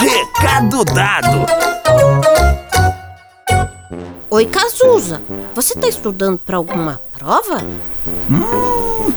[0.00, 1.46] Recado dado!
[4.30, 5.20] Oi, Cazuza.
[5.54, 7.62] Você tá estudando para alguma prova?
[8.30, 9.12] Hum,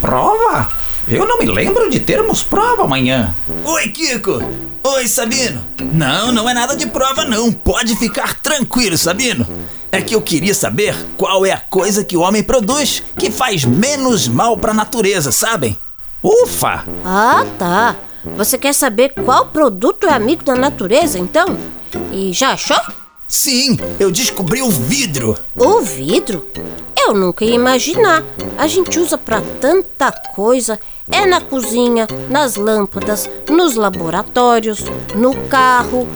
[0.00, 0.68] prova?
[1.06, 3.32] Eu não me lembro de termos prova amanhã.
[3.62, 4.42] Oi, Kiko!
[4.82, 5.64] Oi, Sabino!
[5.80, 7.52] Não, não é nada de prova, não.
[7.52, 9.46] Pode ficar tranquilo, Sabino.
[9.92, 13.64] É que eu queria saber qual é a coisa que o homem produz que faz
[13.64, 15.78] menos mal para a natureza, sabem?
[16.20, 16.84] Ufa!
[17.04, 17.94] Ah, tá.
[18.36, 21.56] Você quer saber qual produto é amigo da natureza, então?
[22.12, 22.80] E já achou?
[23.28, 25.36] Sim, eu descobri o vidro.
[25.56, 26.46] O vidro?
[26.96, 28.22] Eu nunca ia imaginar.
[28.56, 30.78] A gente usa para tanta coisa.
[31.10, 36.08] É na cozinha, nas lâmpadas, nos laboratórios, no carro.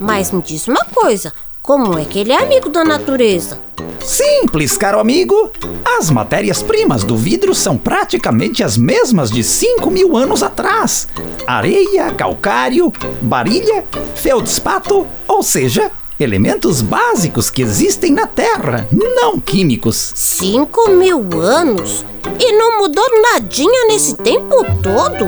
[0.00, 3.60] Mas me diz uma coisa: como é que ele é amigo da natureza?
[4.04, 5.50] Simples, caro amigo.
[5.98, 11.08] As matérias-primas do vidro são praticamente as mesmas de 5 mil anos atrás:
[11.46, 13.84] areia, calcário, barilha,
[14.14, 20.12] feldspato, ou seja, elementos básicos que existem na Terra, não químicos.
[20.14, 22.04] Cinco mil anos?
[22.38, 25.26] E não mudou nadinha nesse tempo todo?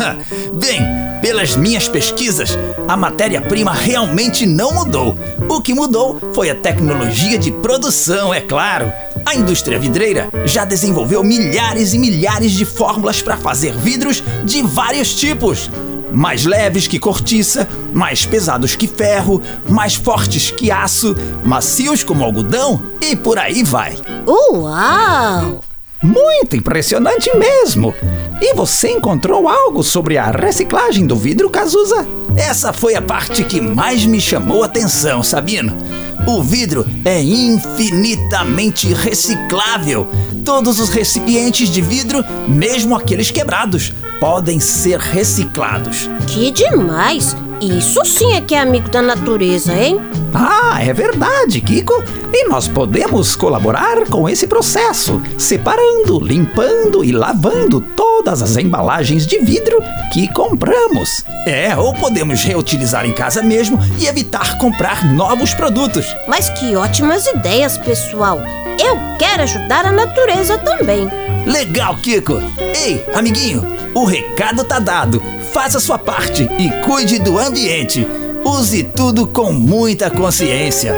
[0.54, 0.80] Bem,
[1.26, 5.18] pelas minhas pesquisas, a matéria-prima realmente não mudou.
[5.48, 8.92] O que mudou foi a tecnologia de produção, é claro.
[9.24, 15.16] A indústria vidreira já desenvolveu milhares e milhares de fórmulas para fazer vidros de vários
[15.16, 15.68] tipos
[16.12, 22.80] mais leves que cortiça, mais pesados que ferro, mais fortes que aço, macios como algodão
[23.00, 23.96] e por aí vai.
[24.28, 25.65] Uau!
[26.06, 27.92] Muito impressionante mesmo!
[28.40, 32.06] E você encontrou algo sobre a reciclagem do vidro, Cazuza?
[32.36, 35.76] Essa foi a parte que mais me chamou a atenção, Sabino.
[36.24, 40.06] O vidro é infinitamente reciclável.
[40.44, 46.08] Todos os recipientes de vidro, mesmo aqueles quebrados, podem ser reciclados.
[46.28, 47.34] Que demais!
[47.60, 50.00] Isso sim é que é amigo da natureza, hein?
[50.34, 52.02] Ah, é verdade, Kiko.
[52.32, 59.38] E nós podemos colaborar com esse processo, separando, limpando e lavando todas as embalagens de
[59.38, 59.78] vidro
[60.12, 61.24] que compramos.
[61.46, 66.14] É, ou podemos reutilizar em casa mesmo e evitar comprar novos produtos.
[66.28, 68.38] Mas que ótimas ideias, pessoal!
[68.78, 71.08] Eu quero ajudar a natureza também.
[71.46, 72.40] Legal, Kiko!
[72.74, 73.64] Ei, amiguinho,
[73.94, 75.22] o recado tá dado.
[75.52, 78.06] Faça sua parte e cuide do ambiente.
[78.44, 80.94] Use tudo com muita consciência.